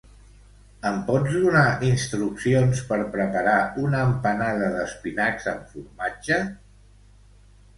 Em 0.91 0.95
pots 1.09 1.33
donar 1.41 1.65
instruccions 1.89 2.81
per 2.93 2.99
preparar 3.17 3.55
una 3.83 4.01
empanada 4.07 4.71
d'espinacs 4.77 5.47
amb 5.53 5.69
formatge? 5.75 6.41